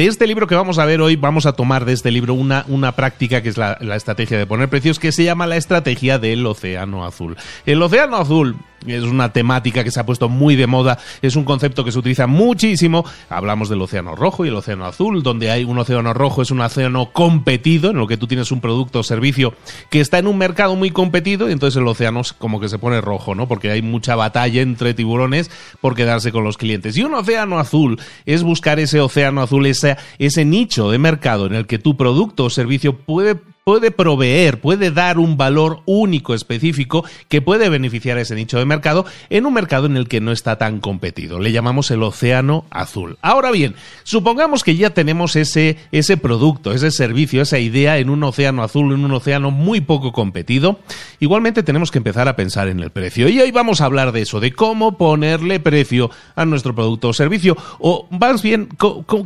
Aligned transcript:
De 0.00 0.06
este 0.06 0.26
libro 0.26 0.46
que 0.46 0.54
vamos 0.54 0.78
a 0.78 0.86
ver 0.86 1.02
hoy, 1.02 1.16
vamos 1.16 1.44
a 1.44 1.52
tomar 1.52 1.84
de 1.84 1.92
este 1.92 2.10
libro 2.10 2.32
una, 2.32 2.64
una 2.68 2.92
práctica 2.92 3.42
que 3.42 3.50
es 3.50 3.58
la, 3.58 3.76
la 3.82 3.96
estrategia 3.96 4.38
de 4.38 4.46
poner 4.46 4.70
precios, 4.70 4.98
que 4.98 5.12
se 5.12 5.24
llama 5.24 5.46
la 5.46 5.58
estrategia 5.58 6.18
del 6.18 6.46
océano 6.46 7.04
azul. 7.04 7.36
El 7.66 7.82
océano 7.82 8.16
azul 8.16 8.56
es 8.86 9.02
una 9.02 9.32
temática 9.32 9.84
que 9.84 9.90
se 9.90 10.00
ha 10.00 10.06
puesto 10.06 10.28
muy 10.28 10.56
de 10.56 10.66
moda, 10.66 10.98
es 11.22 11.36
un 11.36 11.44
concepto 11.44 11.84
que 11.84 11.92
se 11.92 11.98
utiliza 11.98 12.26
muchísimo. 12.26 13.04
Hablamos 13.28 13.68
del 13.68 13.82
océano 13.82 14.14
rojo 14.14 14.44
y 14.44 14.48
el 14.48 14.56
océano 14.56 14.86
azul, 14.86 15.22
donde 15.22 15.50
hay 15.50 15.64
un 15.64 15.78
océano 15.78 16.12
rojo 16.14 16.42
es 16.42 16.50
un 16.50 16.60
océano 16.60 17.12
competido, 17.12 17.90
en 17.90 17.96
lo 17.96 18.06
que 18.06 18.16
tú 18.16 18.26
tienes 18.26 18.52
un 18.52 18.60
producto 18.60 19.00
o 19.00 19.02
servicio 19.02 19.54
que 19.90 20.00
está 20.00 20.18
en 20.18 20.26
un 20.26 20.38
mercado 20.38 20.76
muy 20.76 20.90
competido 20.90 21.48
y 21.48 21.52
entonces 21.52 21.80
el 21.80 21.88
océano 21.88 22.22
como 22.38 22.60
que 22.60 22.68
se 22.68 22.78
pone 22.78 23.00
rojo, 23.00 23.34
¿no? 23.34 23.48
Porque 23.48 23.70
hay 23.70 23.82
mucha 23.82 24.16
batalla 24.16 24.62
entre 24.62 24.94
tiburones 24.94 25.50
por 25.80 25.94
quedarse 25.94 26.32
con 26.32 26.44
los 26.44 26.56
clientes. 26.56 26.96
Y 26.96 27.02
un 27.02 27.14
océano 27.14 27.58
azul 27.58 28.00
es 28.26 28.42
buscar 28.42 28.78
ese 28.80 29.00
océano 29.00 29.42
azul, 29.42 29.66
ese, 29.66 29.96
ese 30.18 30.44
nicho 30.44 30.90
de 30.90 30.98
mercado 30.98 31.46
en 31.46 31.54
el 31.54 31.66
que 31.66 31.78
tu 31.78 31.96
producto 31.96 32.44
o 32.44 32.50
servicio 32.50 32.96
puede 32.96 33.36
puede 33.70 33.92
proveer, 33.92 34.60
puede 34.60 34.90
dar 34.90 35.20
un 35.20 35.36
valor 35.36 35.82
único, 35.86 36.34
específico, 36.34 37.04
que 37.28 37.40
puede 37.40 37.68
beneficiar 37.68 38.18
a 38.18 38.22
ese 38.22 38.34
nicho 38.34 38.58
de 38.58 38.64
mercado 38.64 39.06
en 39.28 39.46
un 39.46 39.54
mercado 39.54 39.86
en 39.86 39.96
el 39.96 40.08
que 40.08 40.20
no 40.20 40.32
está 40.32 40.58
tan 40.58 40.80
competido. 40.80 41.38
Le 41.38 41.52
llamamos 41.52 41.92
el 41.92 42.02
océano 42.02 42.64
azul. 42.70 43.16
Ahora 43.22 43.52
bien, 43.52 43.76
supongamos 44.02 44.64
que 44.64 44.74
ya 44.74 44.90
tenemos 44.90 45.36
ese, 45.36 45.76
ese 45.92 46.16
producto, 46.16 46.72
ese 46.72 46.90
servicio, 46.90 47.42
esa 47.42 47.60
idea 47.60 47.98
en 47.98 48.10
un 48.10 48.24
océano 48.24 48.64
azul, 48.64 48.92
en 48.92 49.04
un 49.04 49.12
océano 49.12 49.52
muy 49.52 49.80
poco 49.80 50.10
competido. 50.10 50.80
Igualmente 51.20 51.62
tenemos 51.62 51.92
que 51.92 51.98
empezar 51.98 52.26
a 52.26 52.34
pensar 52.34 52.66
en 52.66 52.80
el 52.80 52.90
precio. 52.90 53.28
Y 53.28 53.40
hoy 53.40 53.52
vamos 53.52 53.80
a 53.80 53.84
hablar 53.84 54.10
de 54.10 54.22
eso, 54.22 54.40
de 54.40 54.50
cómo 54.50 54.98
ponerle 54.98 55.60
precio 55.60 56.10
a 56.34 56.44
nuestro 56.44 56.74
producto 56.74 57.10
o 57.10 57.12
servicio. 57.12 57.56
O 57.78 58.08
más 58.10 58.42
bien, 58.42 58.68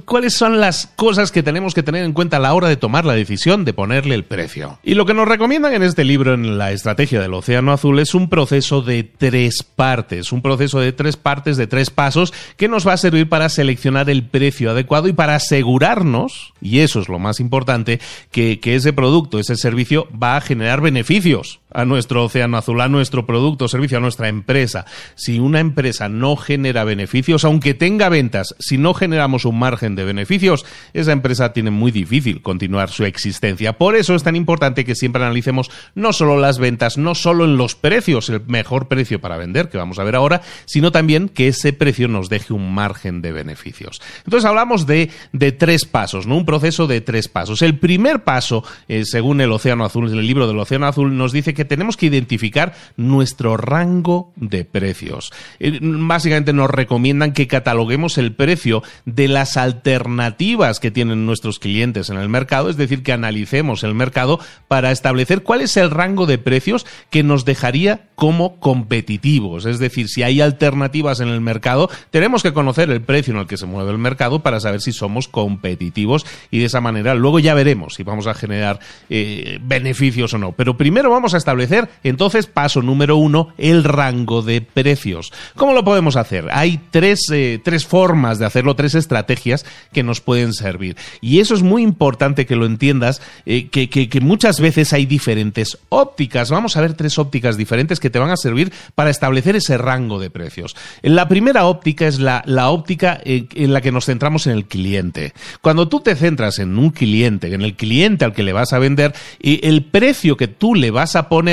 cuáles 0.04 0.34
son 0.34 0.60
las 0.60 0.92
cosas 0.96 1.32
que 1.32 1.42
tenemos 1.42 1.72
que 1.72 1.82
tener 1.82 2.04
en 2.04 2.12
cuenta 2.12 2.36
a 2.36 2.40
la 2.40 2.52
hora 2.52 2.68
de 2.68 2.76
tomar 2.76 3.06
la 3.06 3.14
decisión 3.14 3.64
de 3.64 3.72
ponerle 3.72 4.14
el 4.14 4.24
precio. 4.24 4.33
Y 4.82 4.94
lo 4.94 5.06
que 5.06 5.14
nos 5.14 5.28
recomiendan 5.28 5.74
en 5.74 5.82
este 5.82 6.04
libro, 6.04 6.34
en 6.34 6.58
la 6.58 6.72
estrategia 6.72 7.20
del 7.20 7.34
Océano 7.34 7.72
Azul, 7.72 7.98
es 7.98 8.14
un 8.14 8.28
proceso 8.28 8.82
de 8.82 9.04
tres 9.04 9.62
partes, 9.62 10.32
un 10.32 10.42
proceso 10.42 10.80
de 10.80 10.92
tres 10.92 11.16
partes, 11.16 11.56
de 11.56 11.66
tres 11.66 11.90
pasos, 11.90 12.32
que 12.56 12.68
nos 12.68 12.86
va 12.86 12.94
a 12.94 12.98
servir 12.98 13.28
para 13.28 13.48
seleccionar 13.48 14.10
el 14.10 14.24
precio 14.24 14.70
adecuado 14.70 15.08
y 15.08 15.12
para 15.12 15.36
asegurarnos, 15.36 16.52
y 16.60 16.80
eso 16.80 17.00
es 17.00 17.08
lo 17.08 17.18
más 17.18 17.40
importante, 17.40 18.00
que, 18.30 18.58
ese 18.64 18.92
producto, 18.92 19.38
ese 19.38 19.56
servicio 19.56 20.08
va 20.10 20.36
a 20.36 20.40
generar 20.40 20.80
beneficios 20.80 21.60
a 21.74 21.84
nuestro 21.84 22.24
océano 22.24 22.56
azul, 22.56 22.80
a 22.80 22.88
nuestro 22.88 23.26
producto 23.26 23.68
servicio, 23.68 23.98
a 23.98 24.00
nuestra 24.00 24.28
empresa. 24.28 24.86
Si 25.16 25.38
una 25.38 25.60
empresa 25.60 26.08
no 26.08 26.36
genera 26.36 26.84
beneficios, 26.84 27.44
aunque 27.44 27.74
tenga 27.74 28.08
ventas, 28.08 28.54
si 28.58 28.78
no 28.78 28.94
generamos 28.94 29.44
un 29.44 29.58
margen 29.58 29.96
de 29.96 30.04
beneficios, 30.04 30.64
esa 30.94 31.12
empresa 31.12 31.52
tiene 31.52 31.70
muy 31.70 31.90
difícil 31.90 32.40
continuar 32.40 32.90
su 32.90 33.04
existencia. 33.04 33.76
Por 33.76 33.96
eso 33.96 34.14
es 34.14 34.22
tan 34.22 34.36
importante 34.36 34.84
que 34.84 34.94
siempre 34.94 35.22
analicemos 35.22 35.70
no 35.94 36.12
solo 36.12 36.38
las 36.38 36.58
ventas, 36.58 36.96
no 36.96 37.14
solo 37.14 37.44
en 37.44 37.56
los 37.56 37.74
precios, 37.74 38.30
el 38.30 38.40
mejor 38.46 38.88
precio 38.88 39.20
para 39.20 39.36
vender, 39.36 39.68
que 39.68 39.78
vamos 39.78 39.98
a 39.98 40.04
ver 40.04 40.14
ahora, 40.14 40.42
sino 40.64 40.92
también 40.92 41.28
que 41.28 41.48
ese 41.48 41.72
precio 41.72 42.08
nos 42.08 42.28
deje 42.28 42.52
un 42.52 42.72
margen 42.72 43.20
de 43.20 43.32
beneficios. 43.32 44.00
Entonces 44.24 44.48
hablamos 44.48 44.86
de, 44.86 45.10
de 45.32 45.52
tres 45.52 45.84
pasos, 45.84 46.26
¿no? 46.26 46.36
Un 46.36 46.46
proceso 46.46 46.86
de 46.86 47.00
tres 47.00 47.28
pasos. 47.28 47.62
El 47.62 47.78
primer 47.78 48.22
paso, 48.22 48.64
eh, 48.88 49.04
según 49.04 49.40
el 49.40 49.50
Océano 49.50 49.84
Azul, 49.84 50.08
el 50.08 50.26
libro 50.26 50.46
del 50.46 50.58
Océano 50.58 50.86
Azul, 50.86 51.16
nos 51.16 51.32
dice 51.32 51.52
que 51.52 51.63
tenemos 51.64 51.96
que 51.96 52.06
identificar 52.06 52.74
nuestro 52.96 53.56
rango 53.56 54.32
de 54.36 54.64
precios. 54.64 55.32
Eh, 55.58 55.78
básicamente 55.82 56.52
nos 56.52 56.70
recomiendan 56.70 57.32
que 57.32 57.46
cataloguemos 57.46 58.18
el 58.18 58.32
precio 58.32 58.82
de 59.04 59.28
las 59.28 59.56
alternativas 59.56 60.80
que 60.80 60.90
tienen 60.90 61.26
nuestros 61.26 61.58
clientes 61.58 62.10
en 62.10 62.16
el 62.16 62.28
mercado, 62.28 62.70
es 62.70 62.76
decir, 62.76 63.02
que 63.02 63.12
analicemos 63.12 63.82
el 63.84 63.94
mercado 63.94 64.40
para 64.68 64.90
establecer 64.90 65.42
cuál 65.42 65.60
es 65.60 65.76
el 65.76 65.90
rango 65.90 66.26
de 66.26 66.38
precios 66.38 66.86
que 67.10 67.22
nos 67.22 67.44
dejaría 67.44 68.08
como 68.14 68.60
competitivos. 68.60 69.66
Es 69.66 69.78
decir, 69.78 70.08
si 70.08 70.22
hay 70.22 70.40
alternativas 70.40 71.20
en 71.20 71.28
el 71.28 71.40
mercado, 71.40 71.90
tenemos 72.10 72.42
que 72.42 72.52
conocer 72.52 72.90
el 72.90 73.02
precio 73.02 73.34
en 73.34 73.40
el 73.40 73.46
que 73.46 73.56
se 73.56 73.66
mueve 73.66 73.90
el 73.90 73.98
mercado 73.98 74.40
para 74.40 74.60
saber 74.60 74.80
si 74.80 74.92
somos 74.92 75.28
competitivos 75.28 76.24
y 76.50 76.58
de 76.58 76.66
esa 76.66 76.80
manera 76.80 77.14
luego 77.14 77.38
ya 77.38 77.54
veremos 77.54 77.94
si 77.94 78.02
vamos 78.02 78.26
a 78.26 78.34
generar 78.34 78.78
eh, 79.08 79.58
beneficios 79.62 80.34
o 80.34 80.38
no. 80.38 80.52
Pero 80.52 80.76
primero 80.76 81.10
vamos 81.10 81.34
a 81.34 81.38
establecer 81.38 81.53
entonces, 82.02 82.46
paso 82.46 82.82
número 82.82 83.16
uno, 83.16 83.48
el 83.58 83.84
rango 83.84 84.42
de 84.42 84.60
precios. 84.60 85.32
¿Cómo 85.56 85.72
lo 85.72 85.84
podemos 85.84 86.16
hacer? 86.16 86.48
Hay 86.52 86.80
tres, 86.90 87.20
eh, 87.32 87.60
tres 87.62 87.86
formas 87.86 88.38
de 88.38 88.46
hacerlo, 88.46 88.76
tres 88.76 88.94
estrategias 88.94 89.64
que 89.92 90.02
nos 90.02 90.20
pueden 90.20 90.52
servir. 90.52 90.96
Y 91.20 91.40
eso 91.40 91.54
es 91.54 91.62
muy 91.62 91.82
importante 91.82 92.46
que 92.46 92.56
lo 92.56 92.66
entiendas, 92.66 93.22
eh, 93.46 93.68
que, 93.68 93.88
que, 93.88 94.20
muchas 94.20 94.60
veces 94.60 94.92
hay 94.92 95.06
diferentes 95.06 95.78
ópticas. 95.88 96.50
Vamos 96.50 96.76
a 96.76 96.80
ver 96.80 96.94
tres 96.94 97.18
ópticas 97.18 97.56
diferentes 97.56 98.00
que 98.00 98.10
te 98.10 98.18
van 98.18 98.30
a 98.30 98.36
servir 98.36 98.72
para 98.94 99.10
establecer 99.10 99.56
ese 99.56 99.78
rango 99.78 100.18
de 100.18 100.30
precios. 100.30 100.76
La 101.02 101.28
primera 101.28 101.66
óptica 101.66 102.06
es 102.06 102.18
la, 102.18 102.42
la 102.46 102.70
óptica 102.70 103.20
en, 103.24 103.48
en 103.54 103.72
la 103.72 103.80
que 103.80 103.92
nos 103.92 104.06
centramos 104.06 104.46
en 104.46 104.52
el 104.54 104.66
cliente. 104.66 105.32
Cuando 105.60 105.88
tú 105.88 106.00
te 106.00 106.16
centras 106.16 106.58
en 106.58 106.78
un 106.78 106.90
cliente, 106.90 107.52
en 107.52 107.62
el 107.62 107.74
cliente 107.74 108.24
al 108.24 108.32
que 108.32 108.42
le 108.42 108.52
vas 108.52 108.72
a 108.72 108.78
vender, 108.78 109.14
y 109.40 109.66
el 109.66 109.84
precio 109.84 110.36
que 110.36 110.48
tú 110.48 110.74
le 110.74 110.90
vas 110.90 111.16
a 111.16 111.28
poner 111.28 111.43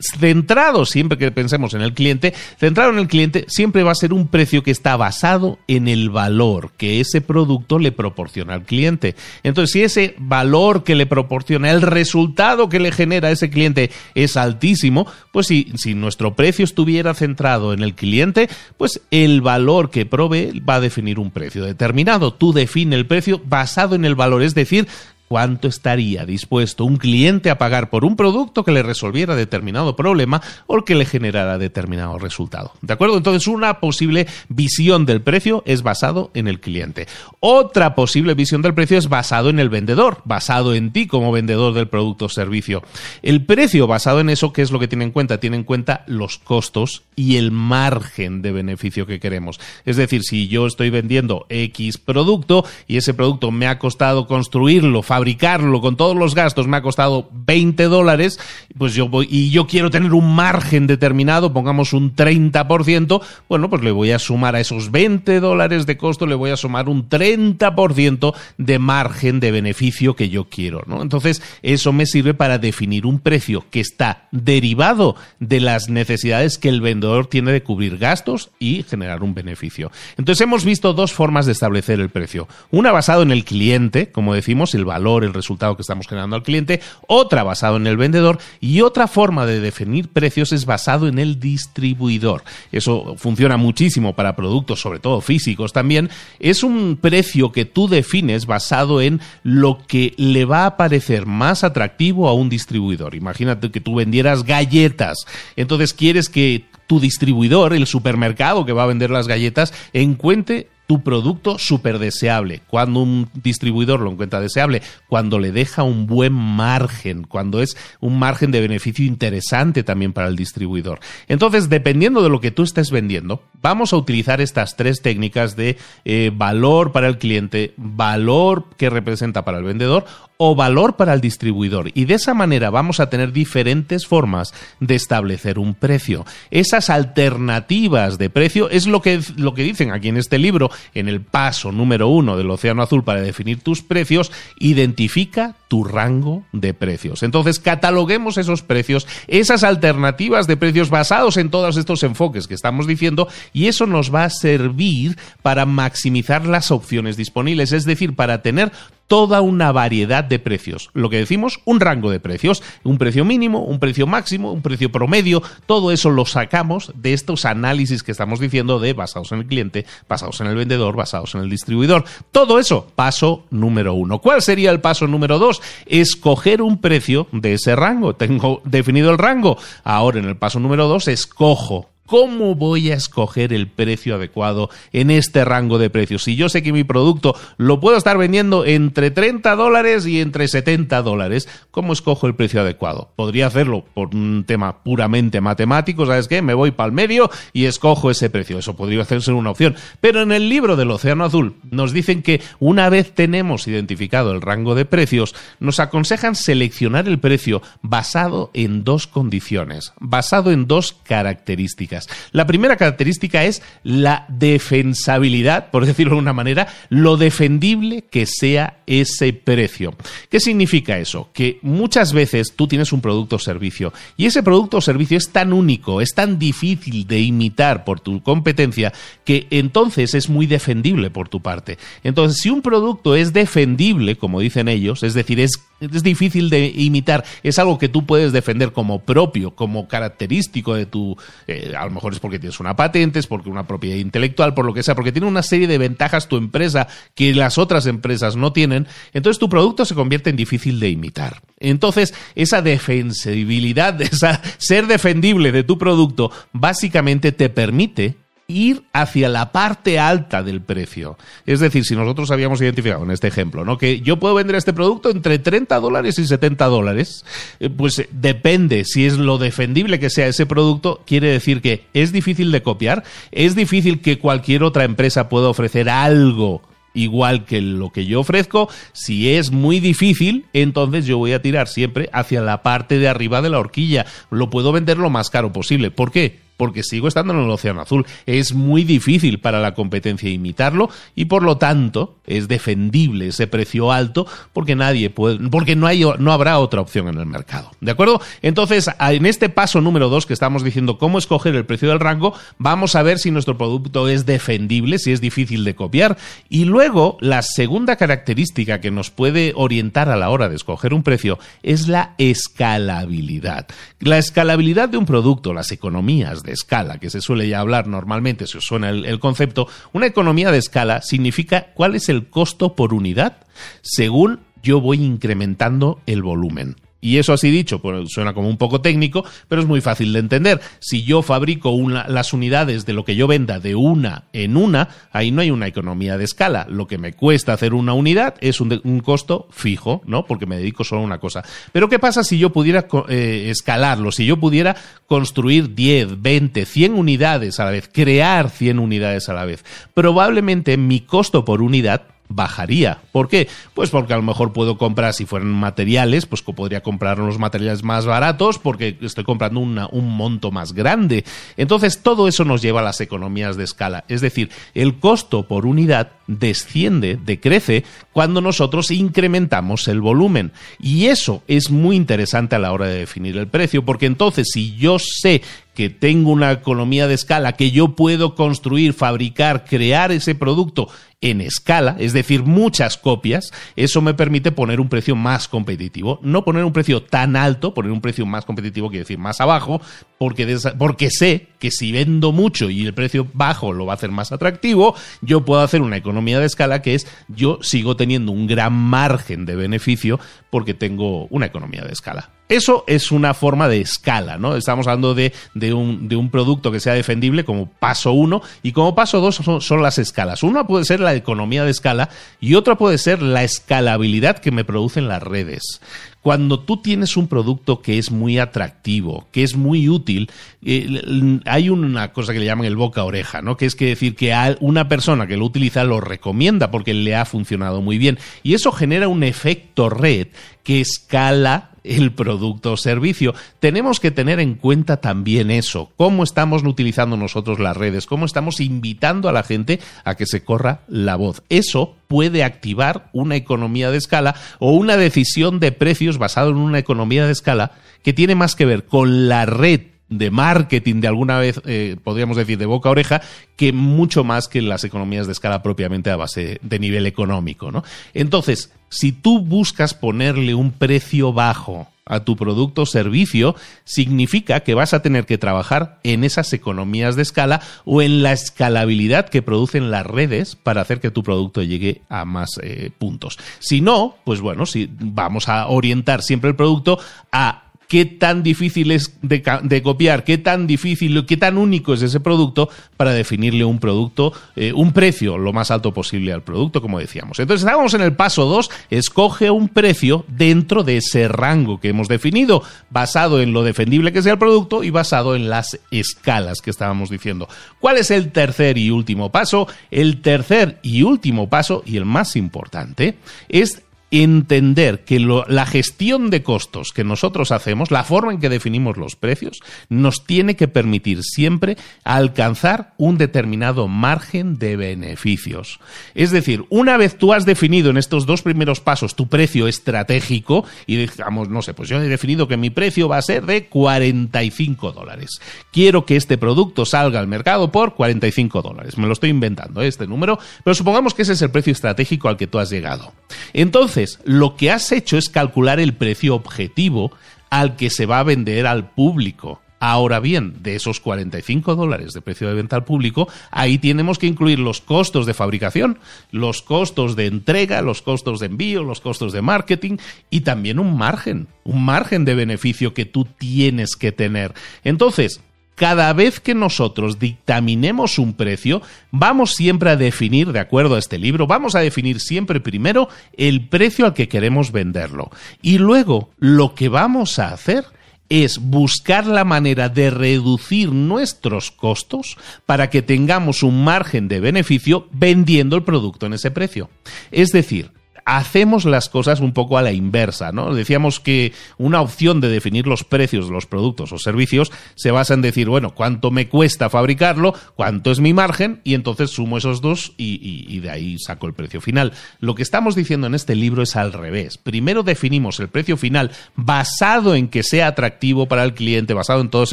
centrado, 0.00 0.86
siempre 0.86 1.18
que 1.18 1.30
pensemos 1.30 1.74
en 1.74 1.82
el 1.82 1.92
cliente, 1.92 2.32
centrado 2.58 2.90
en 2.90 2.98
el 2.98 3.08
cliente 3.08 3.44
siempre 3.48 3.82
va 3.82 3.92
a 3.92 3.96
ser 3.96 4.12
un 4.12 4.28
precio 4.28 4.62
que 4.62 4.70
está 4.70 4.96
basado 4.96 5.58
en 5.68 5.88
el 5.88 6.10
valor 6.10 6.72
que 6.76 7.00
ese 7.00 7.20
producto 7.20 7.78
le 7.78 7.92
proporciona 7.92 8.54
al 8.54 8.64
cliente. 8.64 9.14
Entonces, 9.42 9.72
si 9.72 9.82
ese 9.82 10.14
valor 10.18 10.84
que 10.84 10.94
le 10.94 11.06
proporciona, 11.06 11.70
el 11.70 11.82
resultado 11.82 12.68
que 12.68 12.80
le 12.80 12.92
genera 12.92 13.30
ese 13.30 13.50
cliente 13.50 13.90
es 14.14 14.36
altísimo, 14.36 15.06
pues 15.32 15.46
si, 15.46 15.72
si 15.76 15.94
nuestro 15.94 16.34
precio 16.34 16.64
estuviera 16.64 17.14
centrado 17.14 17.72
en 17.72 17.82
el 17.82 17.94
cliente, 17.94 18.48
pues 18.78 19.02
el 19.10 19.42
valor 19.42 19.90
que 19.90 20.06
provee 20.06 20.60
va 20.60 20.76
a 20.76 20.80
definir 20.80 21.18
un 21.18 21.30
precio 21.30 21.64
determinado. 21.64 22.32
Tú 22.32 22.52
define 22.52 22.96
el 22.96 23.06
precio 23.06 23.40
basado 23.44 23.94
en 23.94 24.04
el 24.04 24.14
valor, 24.14 24.42
es 24.42 24.54
decir, 24.54 24.88
cuánto 25.30 25.68
estaría 25.68 26.26
dispuesto 26.26 26.84
un 26.84 26.96
cliente 26.96 27.50
a 27.50 27.58
pagar 27.58 27.88
por 27.88 28.04
un 28.04 28.16
producto 28.16 28.64
que 28.64 28.72
le 28.72 28.82
resolviera 28.82 29.36
determinado 29.36 29.94
problema 29.94 30.42
o 30.66 30.82
que 30.82 30.96
le 30.96 31.04
generara 31.04 31.56
determinado 31.56 32.18
resultado. 32.18 32.72
¿De 32.82 32.94
acuerdo? 32.94 33.16
Entonces, 33.16 33.46
una 33.46 33.78
posible 33.78 34.26
visión 34.48 35.06
del 35.06 35.22
precio 35.22 35.62
es 35.66 35.84
basado 35.84 36.32
en 36.34 36.48
el 36.48 36.58
cliente. 36.58 37.06
Otra 37.38 37.94
posible 37.94 38.34
visión 38.34 38.60
del 38.60 38.74
precio 38.74 38.98
es 38.98 39.08
basado 39.08 39.50
en 39.50 39.60
el 39.60 39.68
vendedor, 39.68 40.20
basado 40.24 40.74
en 40.74 40.90
ti 40.90 41.06
como 41.06 41.30
vendedor 41.30 41.74
del 41.74 41.86
producto 41.86 42.24
o 42.24 42.28
servicio. 42.28 42.82
El 43.22 43.46
precio 43.46 43.86
basado 43.86 44.18
en 44.18 44.30
eso, 44.30 44.52
¿qué 44.52 44.62
es 44.62 44.72
lo 44.72 44.80
que 44.80 44.88
tiene 44.88 45.04
en 45.04 45.12
cuenta? 45.12 45.38
Tiene 45.38 45.58
en 45.58 45.64
cuenta 45.64 46.02
los 46.08 46.38
costos 46.38 47.04
y 47.14 47.36
el 47.36 47.52
margen 47.52 48.42
de 48.42 48.50
beneficio 48.50 49.06
que 49.06 49.20
queremos. 49.20 49.60
Es 49.84 49.96
decir, 49.96 50.24
si 50.24 50.48
yo 50.48 50.66
estoy 50.66 50.90
vendiendo 50.90 51.46
X 51.50 51.98
producto 51.98 52.64
y 52.88 52.96
ese 52.96 53.14
producto 53.14 53.52
me 53.52 53.68
ha 53.68 53.78
costado 53.78 54.26
construirlo, 54.26 55.04
fabricarlo 55.20 55.82
con 55.82 55.96
todos 55.96 56.16
los 56.16 56.34
gastos 56.34 56.66
me 56.66 56.78
ha 56.78 56.82
costado 56.82 57.28
20 57.30 57.84
dólares, 57.84 58.40
pues 58.78 58.94
yo 58.94 59.06
voy 59.06 59.28
y 59.30 59.50
yo 59.50 59.66
quiero 59.66 59.90
tener 59.90 60.14
un 60.14 60.34
margen 60.34 60.86
determinado, 60.86 61.52
pongamos 61.52 61.92
un 61.92 62.16
30%, 62.16 63.20
bueno, 63.46 63.68
pues 63.68 63.82
le 63.82 63.90
voy 63.90 64.12
a 64.12 64.18
sumar 64.18 64.56
a 64.56 64.60
esos 64.60 64.90
20 64.90 65.40
dólares 65.40 65.84
de 65.84 65.98
costo, 65.98 66.24
le 66.24 66.34
voy 66.34 66.52
a 66.52 66.56
sumar 66.56 66.88
un 66.88 67.06
30% 67.06 68.34
de 68.56 68.78
margen 68.78 69.40
de 69.40 69.50
beneficio 69.50 70.16
que 70.16 70.30
yo 70.30 70.48
quiero, 70.48 70.84
¿no? 70.86 71.02
Entonces, 71.02 71.42
eso 71.60 71.92
me 71.92 72.06
sirve 72.06 72.32
para 72.32 72.56
definir 72.56 73.04
un 73.04 73.20
precio 73.20 73.66
que 73.70 73.80
está 73.80 74.26
derivado 74.32 75.16
de 75.38 75.60
las 75.60 75.90
necesidades 75.90 76.56
que 76.56 76.70
el 76.70 76.80
vendedor 76.80 77.26
tiene 77.26 77.52
de 77.52 77.62
cubrir 77.62 77.98
gastos 77.98 78.52
y 78.58 78.84
generar 78.84 79.22
un 79.22 79.34
beneficio. 79.34 79.90
Entonces, 80.16 80.40
hemos 80.40 80.64
visto 80.64 80.94
dos 80.94 81.12
formas 81.12 81.44
de 81.44 81.52
establecer 81.52 82.00
el 82.00 82.08
precio. 82.08 82.48
Una 82.70 82.90
basado 82.90 83.20
en 83.20 83.32
el 83.32 83.44
cliente, 83.44 84.10
como 84.10 84.32
decimos, 84.32 84.74
el 84.74 84.86
valor 84.86 85.09
el 85.18 85.34
resultado 85.34 85.76
que 85.76 85.82
estamos 85.82 86.06
generando 86.06 86.36
al 86.36 86.42
cliente, 86.42 86.80
otra 87.06 87.42
basado 87.42 87.76
en 87.76 87.86
el 87.86 87.96
vendedor 87.96 88.38
y 88.60 88.80
otra 88.80 89.08
forma 89.08 89.46
de 89.46 89.60
definir 89.60 90.08
precios 90.08 90.52
es 90.52 90.64
basado 90.64 91.08
en 91.08 91.18
el 91.18 91.40
distribuidor. 91.40 92.42
Eso 92.72 93.14
funciona 93.16 93.56
muchísimo 93.56 94.14
para 94.14 94.36
productos, 94.36 94.80
sobre 94.80 95.00
todo 95.00 95.20
físicos 95.20 95.72
también. 95.72 96.10
Es 96.38 96.62
un 96.62 96.98
precio 97.00 97.52
que 97.52 97.64
tú 97.64 97.88
defines 97.88 98.46
basado 98.46 99.00
en 99.00 99.20
lo 99.42 99.78
que 99.86 100.14
le 100.16 100.44
va 100.44 100.66
a 100.66 100.76
parecer 100.76 101.26
más 101.26 101.64
atractivo 101.64 102.28
a 102.28 102.34
un 102.34 102.48
distribuidor. 102.48 103.14
Imagínate 103.14 103.70
que 103.70 103.80
tú 103.80 103.96
vendieras 103.96 104.44
galletas, 104.44 105.18
entonces 105.56 105.94
quieres 105.94 106.28
que 106.28 106.64
tu 106.86 106.98
distribuidor, 106.98 107.72
el 107.72 107.86
supermercado 107.86 108.66
que 108.66 108.72
va 108.72 108.82
a 108.82 108.86
vender 108.86 109.10
las 109.10 109.28
galletas, 109.28 109.72
encuentre 109.92 110.68
tu 110.90 111.04
producto 111.04 111.56
súper 111.56 112.00
deseable. 112.00 112.62
Cuando 112.66 112.98
un 112.98 113.30
distribuidor 113.32 114.00
lo 114.00 114.10
encuentra 114.10 114.40
deseable, 114.40 114.82
cuando 115.08 115.38
le 115.38 115.52
deja 115.52 115.84
un 115.84 116.08
buen 116.08 116.32
margen, 116.32 117.22
cuando 117.22 117.62
es 117.62 117.76
un 118.00 118.18
margen 118.18 118.50
de 118.50 118.60
beneficio 118.60 119.06
interesante 119.06 119.84
también 119.84 120.12
para 120.12 120.26
el 120.26 120.34
distribuidor. 120.34 120.98
Entonces, 121.28 121.68
dependiendo 121.68 122.24
de 122.24 122.28
lo 122.28 122.40
que 122.40 122.50
tú 122.50 122.64
estés 122.64 122.90
vendiendo, 122.90 123.44
vamos 123.62 123.92
a 123.92 123.98
utilizar 123.98 124.40
estas 124.40 124.74
tres 124.74 125.00
técnicas 125.00 125.54
de 125.54 125.78
eh, 126.04 126.32
valor 126.34 126.90
para 126.90 127.06
el 127.06 127.18
cliente, 127.18 127.72
valor 127.76 128.64
que 128.76 128.90
representa 128.90 129.44
para 129.44 129.58
el 129.58 129.64
vendedor 129.64 130.06
o 130.42 130.54
valor 130.54 130.96
para 130.96 131.12
el 131.12 131.20
distribuidor. 131.20 131.90
Y 131.92 132.06
de 132.06 132.14
esa 132.14 132.32
manera 132.32 132.70
vamos 132.70 132.98
a 132.98 133.10
tener 133.10 133.30
diferentes 133.30 134.06
formas 134.06 134.54
de 134.80 134.94
establecer 134.94 135.58
un 135.58 135.74
precio. 135.74 136.24
Esas 136.50 136.88
alternativas 136.88 138.16
de 138.16 138.30
precio 138.30 138.70
es 138.70 138.86
lo 138.86 139.02
que, 139.02 139.20
lo 139.36 139.52
que 139.52 139.64
dicen 139.64 139.90
aquí 139.90 140.08
en 140.08 140.16
este 140.16 140.38
libro, 140.38 140.70
en 140.94 141.10
el 141.10 141.20
paso 141.20 141.72
número 141.72 142.08
uno 142.08 142.38
del 142.38 142.50
Océano 142.50 142.82
Azul 142.82 143.04
para 143.04 143.20
definir 143.20 143.60
tus 143.60 143.82
precios, 143.82 144.32
identifica 144.58 145.56
tu 145.68 145.84
rango 145.84 146.42
de 146.52 146.72
precios. 146.72 147.22
Entonces, 147.22 147.60
cataloguemos 147.60 148.38
esos 148.38 148.62
precios, 148.62 149.06
esas 149.28 149.62
alternativas 149.62 150.46
de 150.46 150.56
precios 150.56 150.88
basados 150.88 151.36
en 151.36 151.50
todos 151.50 151.76
estos 151.76 152.02
enfoques 152.02 152.48
que 152.48 152.54
estamos 152.54 152.86
diciendo, 152.86 153.28
y 153.52 153.66
eso 153.66 153.84
nos 153.84 154.12
va 154.12 154.24
a 154.24 154.30
servir 154.30 155.18
para 155.42 155.66
maximizar 155.66 156.46
las 156.46 156.70
opciones 156.70 157.18
disponibles, 157.18 157.72
es 157.72 157.84
decir, 157.84 158.16
para 158.16 158.40
tener 158.40 158.72
toda 159.10 159.40
una 159.40 159.72
variedad 159.72 160.22
de 160.22 160.38
precios. 160.38 160.88
Lo 160.94 161.10
que 161.10 161.16
decimos, 161.16 161.58
un 161.64 161.80
rango 161.80 162.12
de 162.12 162.20
precios, 162.20 162.62
un 162.84 162.96
precio 162.96 163.24
mínimo, 163.24 163.64
un 163.64 163.80
precio 163.80 164.06
máximo, 164.06 164.52
un 164.52 164.62
precio 164.62 164.92
promedio, 164.92 165.42
todo 165.66 165.90
eso 165.90 166.10
lo 166.10 166.26
sacamos 166.26 166.92
de 166.94 167.12
estos 167.12 167.44
análisis 167.44 168.04
que 168.04 168.12
estamos 168.12 168.38
diciendo 168.38 168.78
de 168.78 168.92
basados 168.92 169.32
en 169.32 169.40
el 169.40 169.46
cliente, 169.46 169.84
basados 170.08 170.40
en 170.40 170.46
el 170.46 170.54
vendedor, 170.54 170.94
basados 170.94 171.34
en 171.34 171.40
el 171.40 171.50
distribuidor. 171.50 172.04
Todo 172.30 172.60
eso, 172.60 172.86
paso 172.94 173.46
número 173.50 173.94
uno. 173.94 174.20
¿Cuál 174.20 174.42
sería 174.42 174.70
el 174.70 174.80
paso 174.80 175.08
número 175.08 175.40
dos? 175.40 175.60
Escoger 175.86 176.62
un 176.62 176.80
precio 176.80 177.26
de 177.32 177.54
ese 177.54 177.74
rango. 177.74 178.14
Tengo 178.14 178.62
definido 178.64 179.10
el 179.10 179.18
rango. 179.18 179.58
Ahora 179.82 180.20
en 180.20 180.26
el 180.26 180.36
paso 180.36 180.60
número 180.60 180.86
dos, 180.86 181.08
escojo 181.08 181.89
¿Cómo 182.10 182.56
voy 182.56 182.90
a 182.90 182.96
escoger 182.96 183.52
el 183.52 183.68
precio 183.68 184.16
adecuado 184.16 184.68
en 184.92 185.12
este 185.12 185.44
rango 185.44 185.78
de 185.78 185.90
precios? 185.90 186.24
Si 186.24 186.34
yo 186.34 186.48
sé 186.48 186.60
que 186.60 186.72
mi 186.72 186.82
producto 186.82 187.36
lo 187.56 187.78
puedo 187.78 187.96
estar 187.96 188.18
vendiendo 188.18 188.64
entre 188.64 189.12
30 189.12 189.54
dólares 189.54 190.06
y 190.06 190.20
entre 190.20 190.48
70 190.48 191.02
dólares, 191.02 191.48
¿cómo 191.70 191.92
escojo 191.92 192.26
el 192.26 192.34
precio 192.34 192.62
adecuado? 192.62 193.10
Podría 193.14 193.46
hacerlo 193.46 193.84
por 193.94 194.12
un 194.12 194.42
tema 194.44 194.82
puramente 194.82 195.40
matemático, 195.40 196.04
¿sabes 196.04 196.26
qué? 196.26 196.42
Me 196.42 196.54
voy 196.54 196.72
para 196.72 196.88
el 196.88 196.92
medio 196.92 197.30
y 197.52 197.66
escojo 197.66 198.10
ese 198.10 198.28
precio. 198.28 198.58
Eso 198.58 198.74
podría 198.74 199.04
ser 199.04 199.20
una 199.32 199.50
opción. 199.50 199.76
Pero 200.00 200.22
en 200.22 200.32
el 200.32 200.48
libro 200.48 200.74
del 200.74 200.90
Océano 200.90 201.24
Azul 201.24 201.58
nos 201.70 201.92
dicen 201.92 202.24
que 202.24 202.42
una 202.58 202.88
vez 202.88 203.14
tenemos 203.14 203.68
identificado 203.68 204.32
el 204.32 204.42
rango 204.42 204.74
de 204.74 204.84
precios, 204.84 205.36
nos 205.60 205.78
aconsejan 205.78 206.34
seleccionar 206.34 207.06
el 207.06 207.20
precio 207.20 207.62
basado 207.82 208.50
en 208.52 208.82
dos 208.82 209.06
condiciones, 209.06 209.92
basado 210.00 210.50
en 210.50 210.66
dos 210.66 210.96
características. 211.04 211.99
La 212.32 212.46
primera 212.46 212.76
característica 212.76 213.44
es 213.44 213.62
la 213.82 214.26
defensabilidad, 214.28 215.70
por 215.70 215.86
decirlo 215.90 216.14
de 216.14 216.20
una 216.20 216.32
manera, 216.32 216.68
lo 216.88 217.16
defendible 217.16 218.02
que 218.02 218.26
sea 218.26 218.78
ese 218.86 219.32
precio. 219.32 219.94
¿Qué 220.28 220.40
significa 220.40 220.98
eso? 220.98 221.30
Que 221.32 221.58
muchas 221.62 222.12
veces 222.12 222.54
tú 222.56 222.66
tienes 222.66 222.92
un 222.92 223.00
producto 223.00 223.36
o 223.36 223.38
servicio 223.38 223.92
y 224.16 224.26
ese 224.26 224.42
producto 224.42 224.78
o 224.78 224.80
servicio 224.80 225.16
es 225.16 225.30
tan 225.30 225.52
único, 225.52 226.00
es 226.00 226.14
tan 226.14 226.38
difícil 226.38 227.06
de 227.06 227.20
imitar 227.20 227.84
por 227.84 228.00
tu 228.00 228.22
competencia 228.22 228.92
que 229.24 229.46
entonces 229.50 230.14
es 230.14 230.28
muy 230.28 230.46
defendible 230.46 231.10
por 231.10 231.28
tu 231.28 231.40
parte. 231.40 231.78
Entonces, 232.04 232.40
si 232.40 232.50
un 232.50 232.62
producto 232.62 233.14
es 233.14 233.32
defendible, 233.32 234.16
como 234.16 234.40
dicen 234.40 234.68
ellos, 234.68 235.02
es 235.02 235.14
decir, 235.14 235.40
es, 235.40 235.52
es 235.80 236.02
difícil 236.02 236.50
de 236.50 236.66
imitar, 236.66 237.24
es 237.42 237.58
algo 237.58 237.78
que 237.78 237.88
tú 237.88 238.06
puedes 238.06 238.32
defender 238.32 238.72
como 238.72 239.00
propio, 239.00 239.54
como 239.54 239.88
característico 239.88 240.74
de 240.74 240.86
tu, 240.86 241.16
eh, 241.46 241.72
a 241.76 241.84
lo 241.84 241.90
mejor 241.90 242.12
es 242.12 242.20
porque 242.20 242.38
tienes 242.38 242.60
una 242.60 242.76
patente, 242.76 243.18
es 243.18 243.26
porque 243.26 243.48
una 243.48 243.66
propiedad 243.66 243.96
intelectual, 243.96 244.54
por 244.54 244.64
lo 244.64 244.74
que 244.74 244.82
sea, 244.82 244.94
porque 244.94 245.12
tiene 245.12 245.26
una 245.26 245.42
serie 245.42 245.66
de 245.66 245.78
ventajas 245.78 246.28
tu 246.28 246.36
empresa 246.36 246.88
que 247.14 247.34
las 247.34 247.58
otras 247.58 247.86
empresas 247.86 248.36
no 248.36 248.52
tienen, 248.52 248.86
entonces 249.12 249.38
tu 249.38 249.48
producto 249.48 249.84
se 249.84 249.94
convierte 249.94 250.30
en 250.30 250.36
difícil 250.36 250.80
de 250.80 250.90
imitar. 250.90 251.42
Entonces, 251.58 252.14
esa 252.34 252.62
defensibilidad, 252.62 254.00
esa 254.02 254.40
ser 254.58 254.86
defendible 254.86 255.52
de 255.52 255.64
tu 255.64 255.78
producto, 255.78 256.30
básicamente 256.52 257.32
te 257.32 257.48
permite 257.48 258.16
ir 258.50 258.82
hacia 258.92 259.28
la 259.28 259.52
parte 259.52 259.98
alta 259.98 260.42
del 260.42 260.60
precio. 260.60 261.16
Es 261.46 261.60
decir, 261.60 261.84
si 261.84 261.96
nosotros 261.96 262.30
habíamos 262.30 262.60
identificado 262.60 263.02
en 263.04 263.10
este 263.10 263.28
ejemplo, 263.28 263.64
¿no? 263.64 263.78
Que 263.78 264.00
yo 264.00 264.18
puedo 264.18 264.34
vender 264.34 264.56
este 264.56 264.72
producto 264.72 265.10
entre 265.10 265.38
30 265.38 265.78
dólares 265.80 266.18
y 266.18 266.26
70 266.26 266.66
dólares, 266.66 267.24
eh, 267.60 267.70
pues 267.70 268.06
depende 268.10 268.84
si 268.84 269.06
es 269.06 269.16
lo 269.16 269.38
defendible 269.38 269.98
que 269.98 270.10
sea 270.10 270.26
ese 270.26 270.46
producto, 270.46 271.02
quiere 271.06 271.28
decir 271.28 271.62
que 271.62 271.86
es 271.94 272.12
difícil 272.12 272.52
de 272.52 272.62
copiar, 272.62 273.04
es 273.30 273.54
difícil 273.54 274.00
que 274.00 274.18
cualquier 274.18 274.62
otra 274.62 274.84
empresa 274.84 275.28
pueda 275.28 275.48
ofrecer 275.48 275.88
algo 275.88 276.62
igual 276.94 277.44
que 277.44 277.60
lo 277.60 277.90
que 277.90 278.06
yo 278.06 278.20
ofrezco, 278.20 278.68
si 278.92 279.32
es 279.32 279.50
muy 279.50 279.80
difícil, 279.80 280.46
entonces 280.52 281.06
yo 281.06 281.18
voy 281.18 281.32
a 281.32 281.42
tirar 281.42 281.68
siempre 281.68 282.08
hacia 282.12 282.40
la 282.40 282.62
parte 282.62 282.98
de 282.98 283.08
arriba 283.08 283.42
de 283.42 283.50
la 283.50 283.58
horquilla. 283.58 284.06
Lo 284.30 284.50
puedo 284.50 284.72
vender 284.72 284.98
lo 284.98 285.10
más 285.10 285.30
caro 285.30 285.52
posible. 285.52 285.90
¿Por 285.90 286.10
qué? 286.10 286.38
Porque 286.60 286.82
sigo 286.82 287.08
estando 287.08 287.32
en 287.32 287.40
el 287.40 287.48
Océano 287.48 287.80
Azul. 287.80 288.04
Es 288.26 288.52
muy 288.52 288.84
difícil 288.84 289.40
para 289.40 289.60
la 289.60 289.72
competencia 289.72 290.28
imitarlo 290.28 290.90
y 291.14 291.24
por 291.24 291.42
lo 291.42 291.56
tanto 291.56 292.16
es 292.26 292.48
defendible 292.48 293.28
ese 293.28 293.46
precio 293.46 293.90
alto 293.90 294.26
porque 294.52 294.76
nadie 294.76 295.08
puede, 295.08 295.38
porque 295.48 295.74
no, 295.74 295.86
hay, 295.86 296.04
no 296.18 296.32
habrá 296.34 296.58
otra 296.58 296.82
opción 296.82 297.08
en 297.08 297.16
el 297.16 297.24
mercado. 297.24 297.70
¿De 297.80 297.92
acuerdo? 297.92 298.20
Entonces, 298.42 298.90
en 299.00 299.24
este 299.24 299.48
paso 299.48 299.80
número 299.80 300.10
dos 300.10 300.26
que 300.26 300.34
estamos 300.34 300.62
diciendo 300.62 300.98
cómo 300.98 301.16
escoger 301.16 301.54
el 301.54 301.64
precio 301.64 301.88
del 301.88 301.98
rango, 301.98 302.34
vamos 302.58 302.94
a 302.94 303.02
ver 303.02 303.18
si 303.18 303.30
nuestro 303.30 303.56
producto 303.56 304.06
es 304.06 304.26
defendible, 304.26 304.98
si 304.98 305.12
es 305.12 305.22
difícil 305.22 305.64
de 305.64 305.74
copiar. 305.74 306.18
Y 306.50 306.66
luego, 306.66 307.16
la 307.22 307.40
segunda 307.40 307.96
característica 307.96 308.82
que 308.82 308.90
nos 308.90 309.10
puede 309.10 309.54
orientar 309.56 310.10
a 310.10 310.16
la 310.16 310.28
hora 310.28 310.50
de 310.50 310.56
escoger 310.56 310.92
un 310.92 311.04
precio 311.04 311.38
es 311.62 311.88
la 311.88 312.14
escalabilidad. 312.18 313.66
La 313.98 314.18
escalabilidad 314.18 314.90
de 314.90 314.98
un 314.98 315.06
producto, 315.06 315.54
las 315.54 315.72
economías 315.72 316.42
de 316.42 316.49
escala, 316.52 316.98
que 316.98 317.10
se 317.10 317.20
suele 317.20 317.48
ya 317.48 317.60
hablar 317.60 317.86
normalmente, 317.86 318.46
si 318.46 318.58
os 318.58 318.64
suena 318.64 318.90
el, 318.90 319.04
el 319.04 319.20
concepto, 319.20 319.68
una 319.92 320.06
economía 320.06 320.50
de 320.50 320.58
escala 320.58 321.02
significa 321.02 321.68
cuál 321.74 321.94
es 321.94 322.08
el 322.08 322.28
costo 322.28 322.74
por 322.74 322.94
unidad 322.94 323.38
según 323.82 324.40
yo 324.62 324.80
voy 324.80 325.02
incrementando 325.02 326.00
el 326.06 326.22
volumen. 326.22 326.76
Y 327.00 327.18
eso 327.18 327.32
así 327.32 327.50
dicho, 327.50 327.80
pues 327.80 328.10
suena 328.10 328.34
como 328.34 328.48
un 328.48 328.56
poco 328.56 328.80
técnico, 328.80 329.24
pero 329.48 329.62
es 329.62 329.68
muy 329.68 329.80
fácil 329.80 330.12
de 330.12 330.18
entender. 330.18 330.60
Si 330.80 331.02
yo 331.02 331.22
fabrico 331.22 331.74
las 331.88 332.32
unidades 332.32 332.84
de 332.86 332.92
lo 332.92 333.04
que 333.04 333.16
yo 333.16 333.26
venda 333.26 333.58
de 333.58 333.74
una 333.74 334.24
en 334.32 334.56
una, 334.56 334.88
ahí 335.12 335.30
no 335.30 335.40
hay 335.40 335.50
una 335.50 335.66
economía 335.66 336.18
de 336.18 336.24
escala. 336.24 336.66
Lo 336.68 336.86
que 336.86 336.98
me 336.98 337.12
cuesta 337.12 337.52
hacer 337.52 337.74
una 337.74 337.94
unidad 337.94 338.34
es 338.40 338.60
un, 338.60 339.00
costo 339.00 339.48
fijo, 339.50 340.02
¿no? 340.06 340.26
Porque 340.26 340.46
me 340.46 340.56
dedico 340.56 340.84
solo 340.84 341.00
a 341.02 341.04
una 341.04 341.18
cosa. 341.18 341.42
Pero 341.72 341.88
¿qué 341.88 341.98
pasa 341.98 342.22
si 342.22 342.38
yo 342.38 342.50
pudiera 342.50 342.86
eh, 343.08 343.46
escalarlo? 343.50 344.12
Si 344.12 344.26
yo 344.26 344.38
pudiera 344.38 344.76
construir 345.06 345.74
10, 345.74 346.20
20, 346.20 346.66
100 346.66 346.94
unidades 346.94 347.60
a 347.60 347.64
la 347.64 347.70
vez, 347.70 347.88
crear 347.90 348.50
100 348.50 348.78
unidades 348.78 349.28
a 349.28 349.34
la 349.34 349.44
vez. 349.44 349.64
Probablemente 349.94 350.76
mi 350.76 351.00
costo 351.00 351.44
por 351.44 351.62
unidad 351.62 352.02
bajaría. 352.30 353.02
¿Por 353.12 353.28
qué? 353.28 353.48
Pues 353.74 353.90
porque 353.90 354.14
a 354.14 354.16
lo 354.16 354.22
mejor 354.22 354.52
puedo 354.54 354.78
comprar, 354.78 355.12
si 355.12 355.26
fueran 355.26 355.50
materiales, 355.50 356.24
pues 356.24 356.40
podría 356.40 356.82
comprar 356.82 357.20
unos 357.20 357.38
materiales 357.38 357.82
más 357.82 358.06
baratos 358.06 358.58
porque 358.58 358.96
estoy 359.02 359.24
comprando 359.24 359.60
un 359.60 360.16
monto 360.16 360.50
más 360.50 360.72
grande. 360.72 361.24
Entonces, 361.56 362.02
todo 362.02 362.28
eso 362.28 362.44
nos 362.44 362.62
lleva 362.62 362.80
a 362.80 362.84
las 362.84 363.00
economías 363.00 363.56
de 363.56 363.64
escala. 363.64 364.04
Es 364.08 364.20
decir, 364.20 364.50
el 364.74 364.98
costo 364.98 365.46
por 365.46 365.66
unidad 365.66 366.12
desciende, 366.26 367.18
decrece, 367.22 367.84
cuando 368.12 368.40
nosotros 368.40 368.90
incrementamos 368.90 369.88
el 369.88 370.00
volumen. 370.00 370.52
Y 370.78 371.06
eso 371.06 371.42
es 371.48 371.70
muy 371.70 371.96
interesante 371.96 372.54
a 372.54 372.60
la 372.60 372.72
hora 372.72 372.86
de 372.86 373.00
definir 373.00 373.36
el 373.36 373.48
precio, 373.48 373.84
porque 373.84 374.06
entonces 374.06 374.48
si 374.52 374.76
yo 374.76 374.98
sé 374.98 375.42
que 375.74 375.88
tengo 375.88 376.30
una 376.30 376.52
economía 376.52 377.06
de 377.06 377.14
escala, 377.14 377.52
que 377.52 377.70
yo 377.70 377.94
puedo 377.94 378.34
construir, 378.34 378.92
fabricar, 378.92 379.64
crear 379.64 380.12
ese 380.12 380.34
producto 380.34 380.88
en 381.22 381.42
escala, 381.42 381.96
es 381.98 382.14
decir, 382.14 382.44
muchas 382.44 382.96
copias, 382.96 383.50
eso 383.76 384.00
me 384.00 384.14
permite 384.14 384.52
poner 384.52 384.80
un 384.80 384.88
precio 384.88 385.14
más 385.14 385.48
competitivo. 385.48 386.18
No 386.22 386.44
poner 386.44 386.64
un 386.64 386.72
precio 386.72 387.02
tan 387.02 387.36
alto, 387.36 387.74
poner 387.74 387.92
un 387.92 388.00
precio 388.00 388.24
más 388.24 388.46
competitivo 388.46 388.88
quiere 388.88 389.00
decir 389.00 389.18
más 389.18 389.40
abajo, 389.40 389.82
porque, 390.16 390.56
porque 390.78 391.10
sé 391.10 391.48
que 391.58 391.70
si 391.70 391.92
vendo 391.92 392.32
mucho 392.32 392.70
y 392.70 392.86
el 392.86 392.94
precio 392.94 393.26
bajo 393.34 393.72
lo 393.74 393.84
va 393.84 393.92
a 393.92 393.96
hacer 393.96 394.10
más 394.10 394.32
atractivo, 394.32 394.94
yo 395.20 395.44
puedo 395.44 395.60
hacer 395.60 395.82
una 395.82 395.98
economía 395.98 396.40
de 396.40 396.46
escala 396.46 396.80
que 396.80 396.94
es 396.94 397.06
yo 397.28 397.58
sigo 397.60 397.96
teniendo 397.96 398.32
un 398.32 398.46
gran 398.46 398.72
margen 398.72 399.44
de 399.44 399.56
beneficio 399.56 400.18
porque 400.48 400.72
tengo 400.72 401.26
una 401.26 401.46
economía 401.46 401.82
de 401.82 401.92
escala. 401.92 402.30
Eso 402.50 402.82
es 402.88 403.12
una 403.12 403.32
forma 403.32 403.68
de 403.68 403.80
escala, 403.80 404.36
¿no? 404.36 404.56
Estamos 404.56 404.88
hablando 404.88 405.14
de, 405.14 405.32
un, 405.72 406.30
producto 406.32 406.72
que 406.72 406.80
sea 406.80 406.94
defendible 406.94 407.44
como 407.44 407.70
paso 407.70 408.10
uno 408.10 408.42
y 408.64 408.72
como 408.72 408.96
paso 408.96 409.20
dos 409.20 409.36
son, 409.36 409.60
son, 409.60 409.82
las 409.82 409.98
escalas. 409.98 410.42
Una 410.42 410.66
puede 410.66 410.84
ser 410.84 410.98
la 410.98 411.09
economía 411.14 411.64
de 411.64 411.70
escala 411.70 412.08
y 412.40 412.54
otra 412.54 412.76
puede 412.76 412.98
ser 412.98 413.22
la 413.22 413.44
escalabilidad 413.44 414.38
que 414.38 414.50
me 414.50 414.64
producen 414.64 415.08
las 415.08 415.22
redes. 415.22 415.80
Cuando 416.22 416.60
tú 416.60 416.76
tienes 416.76 417.16
un 417.16 417.28
producto 417.28 417.80
que 417.80 417.96
es 417.96 418.10
muy 418.10 418.38
atractivo, 418.38 419.26
que 419.32 419.42
es 419.42 419.56
muy 419.56 419.88
útil, 419.88 420.30
eh, 420.62 421.40
hay 421.46 421.70
una 421.70 422.12
cosa 422.12 422.34
que 422.34 422.40
le 422.40 422.44
llaman 422.44 422.66
el 422.66 422.76
boca 422.76 423.04
oreja, 423.04 423.40
¿no? 423.40 423.56
Que 423.56 423.64
es 423.64 423.74
que 423.74 423.86
decir 423.86 424.14
que 424.14 424.34
una 424.60 424.86
persona 424.86 425.26
que 425.26 425.38
lo 425.38 425.46
utiliza 425.46 425.82
lo 425.84 426.00
recomienda 426.00 426.70
porque 426.70 426.92
le 426.92 427.16
ha 427.16 427.24
funcionado 427.24 427.80
muy 427.80 427.96
bien. 427.96 428.18
Y 428.42 428.52
eso 428.52 428.70
genera 428.70 429.08
un 429.08 429.22
efecto 429.22 429.88
red 429.88 430.28
que 430.62 430.82
escala 430.82 431.69
el 431.84 432.12
producto 432.12 432.72
o 432.72 432.76
servicio. 432.76 433.34
Tenemos 433.58 434.00
que 434.00 434.10
tener 434.10 434.40
en 434.40 434.54
cuenta 434.54 434.98
también 434.98 435.50
eso, 435.50 435.90
cómo 435.96 436.22
estamos 436.22 436.62
utilizando 436.64 437.16
nosotros 437.16 437.58
las 437.58 437.76
redes, 437.76 438.06
cómo 438.06 438.26
estamos 438.26 438.60
invitando 438.60 439.28
a 439.28 439.32
la 439.32 439.42
gente 439.42 439.80
a 440.04 440.14
que 440.14 440.26
se 440.26 440.44
corra 440.44 440.80
la 440.88 441.16
voz. 441.16 441.42
Eso 441.48 441.96
puede 442.08 442.44
activar 442.44 443.08
una 443.12 443.36
economía 443.36 443.90
de 443.90 443.98
escala 443.98 444.34
o 444.58 444.72
una 444.72 444.96
decisión 444.96 445.60
de 445.60 445.72
precios 445.72 446.18
basado 446.18 446.50
en 446.50 446.56
una 446.56 446.78
economía 446.78 447.26
de 447.26 447.32
escala 447.32 447.72
que 448.02 448.12
tiene 448.12 448.34
más 448.34 448.54
que 448.54 448.66
ver 448.66 448.84
con 448.84 449.28
la 449.28 449.46
red 449.46 449.82
de 450.10 450.30
marketing 450.30 451.00
de 451.00 451.08
alguna 451.08 451.38
vez, 451.38 451.60
eh, 451.66 451.96
podríamos 452.02 452.36
decir, 452.36 452.58
de 452.58 452.66
boca 452.66 452.88
a 452.88 452.92
oreja, 452.92 453.22
que 453.56 453.72
mucho 453.72 454.24
más 454.24 454.48
que 454.48 454.60
las 454.60 454.84
economías 454.84 455.26
de 455.26 455.32
escala 455.32 455.62
propiamente 455.62 456.10
a 456.10 456.16
base 456.16 456.58
de 456.62 456.78
nivel 456.78 457.06
económico. 457.06 457.70
¿no? 457.70 457.84
Entonces, 458.12 458.72
si 458.90 459.12
tú 459.12 459.40
buscas 459.40 459.94
ponerle 459.94 460.54
un 460.54 460.72
precio 460.72 461.32
bajo 461.32 461.88
a 462.10 462.24
tu 462.24 462.36
producto 462.36 462.82
o 462.82 462.86
servicio, 462.86 463.54
significa 463.84 464.60
que 464.60 464.74
vas 464.74 464.92
a 464.92 465.00
tener 465.00 465.26
que 465.26 465.38
trabajar 465.38 466.00
en 466.02 466.24
esas 466.24 466.52
economías 466.52 467.14
de 467.14 467.22
escala 467.22 467.60
o 467.84 468.02
en 468.02 468.24
la 468.24 468.32
escalabilidad 468.32 469.28
que 469.28 469.42
producen 469.42 469.92
las 469.92 470.04
redes 470.04 470.56
para 470.56 470.80
hacer 470.80 470.98
que 471.00 471.12
tu 471.12 471.22
producto 471.22 471.62
llegue 471.62 472.02
a 472.08 472.24
más 472.24 472.58
eh, 472.62 472.90
puntos. 472.98 473.38
Si 473.60 473.80
no, 473.80 474.16
pues 474.24 474.40
bueno, 474.40 474.66
si 474.66 474.90
vamos 474.90 475.48
a 475.48 475.68
orientar 475.68 476.22
siempre 476.22 476.50
el 476.50 476.56
producto 476.56 476.98
a 477.30 477.69
qué 477.90 478.04
tan 478.04 478.44
difícil 478.44 478.92
es 478.92 479.18
de, 479.20 479.82
copiar, 479.82 480.22
qué 480.22 480.38
tan 480.38 480.68
difícil, 480.68 481.26
qué 481.26 481.36
tan 481.36 481.58
único 481.58 481.92
es 481.92 482.02
ese 482.02 482.20
producto 482.20 482.70
para 482.96 483.12
definirle 483.12 483.64
un 483.64 483.80
producto, 483.80 484.32
eh, 484.54 484.72
un 484.72 484.92
precio 484.92 485.36
lo 485.36 485.52
más 485.52 485.72
alto 485.72 485.92
posible 485.92 486.32
al 486.32 486.44
producto, 486.44 486.80
como 486.80 487.00
decíamos. 487.00 487.40
Entonces, 487.40 487.64
estábamos 487.64 487.92
en 487.94 488.02
el 488.02 488.14
paso 488.14 488.44
2, 488.44 488.70
escoge 488.90 489.50
un 489.50 489.68
precio 489.68 490.24
dentro 490.28 490.84
de 490.84 490.98
ese 490.98 491.26
rango 491.26 491.80
que 491.80 491.88
hemos 491.88 492.06
definido, 492.06 492.62
basado 492.90 493.42
en 493.42 493.52
lo 493.52 493.64
defendible 493.64 494.12
que 494.12 494.22
sea 494.22 494.34
el 494.34 494.38
producto 494.38 494.84
y 494.84 494.90
basado 494.90 495.34
en 495.34 495.50
las 495.50 495.80
escalas 495.90 496.60
que 496.60 496.70
estábamos 496.70 497.10
diciendo. 497.10 497.48
¿Cuál 497.80 497.96
es 497.96 498.12
el 498.12 498.30
tercer 498.30 498.78
y 498.78 498.90
último 498.90 499.32
paso? 499.32 499.66
El 499.90 500.22
tercer 500.22 500.78
y 500.82 501.02
último 501.02 501.48
paso, 501.48 501.82
y 501.84 501.96
el 501.96 502.04
más 502.04 502.36
importante, 502.36 503.16
es 503.48 503.82
entender 504.10 505.04
que 505.04 505.20
la 505.20 505.66
gestión 505.66 506.30
de 506.30 506.42
costos 506.42 506.92
que 506.92 507.04
nosotros 507.04 507.52
hacemos, 507.52 507.90
la 507.90 508.04
forma 508.04 508.32
en 508.32 508.40
que 508.40 508.48
definimos 508.48 508.96
los 508.96 509.16
precios, 509.16 509.60
nos 509.88 510.24
tiene 510.24 510.56
que 510.56 510.68
permitir 510.68 511.22
siempre 511.22 511.76
alcanzar 512.04 512.92
un 512.96 513.18
determinado 513.18 513.88
margen 513.88 514.58
de 514.58 514.76
beneficios. 514.76 515.78
Es 516.14 516.30
decir, 516.30 516.64
una 516.70 516.96
vez 516.96 517.16
tú 517.16 517.32
has 517.32 517.46
definido 517.46 517.90
en 517.90 517.96
estos 517.96 518.26
dos 518.26 518.42
primeros 518.42 518.80
pasos 518.80 519.14
tu 519.14 519.28
precio 519.28 519.68
estratégico 519.68 520.64
y 520.86 520.96
digamos, 520.96 521.48
no 521.48 521.62
sé, 521.62 521.74
pues 521.74 521.88
yo 521.88 522.00
he 522.00 522.08
definido 522.08 522.48
que 522.48 522.56
mi 522.56 522.70
precio 522.70 523.08
va 523.08 523.18
a 523.18 523.22
ser 523.22 523.46
de 523.46 523.66
45 523.66 524.92
dólares. 524.92 525.40
Quiero 525.72 526.04
que 526.04 526.16
este 526.16 526.38
producto 526.38 526.84
salga 526.84 527.20
al 527.20 527.28
mercado 527.28 527.70
por 527.70 527.94
45 527.94 528.62
dólares. 528.62 528.98
Me 528.98 529.06
lo 529.06 529.12
estoy 529.12 529.30
inventando, 529.30 529.82
este 529.82 530.06
número, 530.06 530.38
pero 530.64 530.74
supongamos 530.74 531.14
que 531.14 531.22
ese 531.22 531.34
es 531.34 531.42
el 531.42 531.50
precio 531.50 531.72
estratégico 531.72 532.28
al 532.28 532.36
que 532.36 532.46
tú 532.46 532.58
has 532.58 532.70
llegado. 532.70 533.12
Entonces, 533.52 533.99
lo 534.24 534.56
que 534.56 534.70
has 534.70 534.92
hecho 534.92 535.16
es 535.16 535.28
calcular 535.28 535.80
el 535.80 535.94
precio 535.94 536.34
objetivo 536.34 537.12
al 537.50 537.76
que 537.76 537.90
se 537.90 538.06
va 538.06 538.20
a 538.20 538.24
vender 538.24 538.66
al 538.66 538.90
público. 538.90 539.60
Ahora 539.82 540.20
bien, 540.20 540.62
de 540.62 540.76
esos 540.76 541.00
45 541.00 541.74
dólares 541.74 542.12
de 542.12 542.20
precio 542.20 542.46
de 542.46 542.54
venta 542.54 542.76
al 542.76 542.84
público, 542.84 543.28
ahí 543.50 543.78
tenemos 543.78 544.18
que 544.18 544.26
incluir 544.26 544.58
los 544.58 544.82
costos 544.82 545.24
de 545.24 545.32
fabricación, 545.32 545.98
los 546.30 546.60
costos 546.60 547.16
de 547.16 547.26
entrega, 547.26 547.80
los 547.80 548.02
costos 548.02 548.40
de 548.40 548.46
envío, 548.46 548.84
los 548.84 549.00
costos 549.00 549.32
de 549.32 549.40
marketing 549.40 549.96
y 550.28 550.42
también 550.42 550.78
un 550.78 550.98
margen, 550.98 551.48
un 551.64 551.82
margen 551.82 552.26
de 552.26 552.34
beneficio 552.34 552.92
que 552.92 553.06
tú 553.06 553.24
tienes 553.24 553.96
que 553.96 554.12
tener. 554.12 554.52
Entonces, 554.84 555.40
cada 555.80 556.12
vez 556.12 556.40
que 556.40 556.54
nosotros 556.54 557.18
dictaminemos 557.18 558.18
un 558.18 558.34
precio, 558.34 558.82
vamos 559.10 559.54
siempre 559.54 559.88
a 559.88 559.96
definir, 559.96 560.52
de 560.52 560.60
acuerdo 560.60 560.94
a 560.94 560.98
este 560.98 561.16
libro, 561.16 561.46
vamos 561.46 561.74
a 561.74 561.80
definir 561.80 562.20
siempre 562.20 562.60
primero 562.60 563.08
el 563.34 563.66
precio 563.66 564.04
al 564.04 564.12
que 564.12 564.28
queremos 564.28 564.72
venderlo. 564.72 565.30
Y 565.62 565.78
luego 565.78 566.28
lo 566.38 566.74
que 566.74 566.90
vamos 566.90 567.38
a 567.38 567.54
hacer 567.54 567.86
es 568.28 568.58
buscar 568.58 569.26
la 569.26 569.44
manera 569.46 569.88
de 569.88 570.10
reducir 570.10 570.92
nuestros 570.92 571.70
costos 571.70 572.36
para 572.66 572.90
que 572.90 573.00
tengamos 573.00 573.62
un 573.62 573.82
margen 573.82 574.28
de 574.28 574.40
beneficio 574.40 575.08
vendiendo 575.12 575.76
el 575.76 575.82
producto 575.82 576.26
en 576.26 576.34
ese 576.34 576.50
precio. 576.50 576.90
Es 577.30 577.52
decir, 577.52 577.90
hacemos 578.30 578.84
las 578.84 579.08
cosas 579.08 579.40
un 579.40 579.52
poco 579.52 579.76
a 579.76 579.82
la 579.82 579.90
inversa, 579.90 580.52
¿no? 580.52 580.72
Decíamos 580.72 581.18
que 581.18 581.52
una 581.78 582.00
opción 582.00 582.40
de 582.40 582.48
definir 582.48 582.86
los 582.86 583.02
precios 583.02 583.46
de 583.46 583.52
los 583.52 583.66
productos 583.66 584.12
o 584.12 584.18
servicios 584.18 584.70
se 584.94 585.10
basa 585.10 585.34
en 585.34 585.42
decir, 585.42 585.68
bueno, 585.68 585.96
cuánto 585.96 586.30
me 586.30 586.48
cuesta 586.48 586.88
fabricarlo, 586.88 587.54
cuánto 587.74 588.12
es 588.12 588.20
mi 588.20 588.32
margen, 588.32 588.82
y 588.84 588.94
entonces 588.94 589.30
sumo 589.30 589.58
esos 589.58 589.80
dos 589.80 590.12
y, 590.16 590.64
y 590.68 590.78
de 590.78 590.90
ahí 590.90 591.18
saco 591.18 591.48
el 591.48 591.54
precio 591.54 591.80
final. 591.80 592.12
Lo 592.38 592.54
que 592.54 592.62
estamos 592.62 592.94
diciendo 592.94 593.26
en 593.26 593.34
este 593.34 593.56
libro 593.56 593.82
es 593.82 593.96
al 593.96 594.12
revés. 594.12 594.58
Primero 594.58 595.02
definimos 595.02 595.58
el 595.58 595.68
precio 595.68 595.96
final 595.96 596.30
basado 596.54 597.34
en 597.34 597.48
que 597.48 597.64
sea 597.64 597.88
atractivo 597.88 598.46
para 598.46 598.62
el 598.62 598.74
cliente, 598.74 599.12
basado 599.12 599.40
en 599.40 599.50
todos 599.50 599.72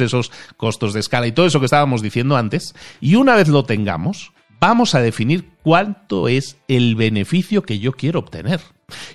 esos 0.00 0.32
costos 0.56 0.94
de 0.94 1.00
escala 1.00 1.28
y 1.28 1.32
todo 1.32 1.46
eso 1.46 1.60
que 1.60 1.66
estábamos 1.66 2.02
diciendo 2.02 2.36
antes, 2.36 2.74
y 3.00 3.14
una 3.14 3.36
vez 3.36 3.46
lo 3.46 3.64
tengamos, 3.64 4.32
vamos 4.60 4.94
a 4.94 5.00
definir 5.00 5.48
cuánto 5.62 6.28
es 6.28 6.56
el 6.68 6.94
beneficio 6.94 7.62
que 7.62 7.78
yo 7.78 7.92
quiero 7.92 8.20
obtener. 8.20 8.60